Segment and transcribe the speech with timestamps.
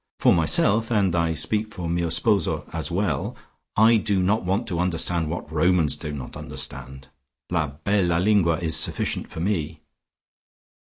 [0.17, 3.35] For myself, and I speak for mio sposo as well,
[3.77, 7.09] I do not want to understand what Romans do not understand.
[7.51, 9.81] La bella lingua is sufficient for me."